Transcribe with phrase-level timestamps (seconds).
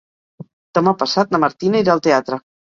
[0.77, 2.45] Demà passat na Martina irà al teatre.